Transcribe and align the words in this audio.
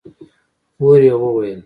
خور 0.75 0.99
يې 1.07 1.13
وويل: 1.21 1.59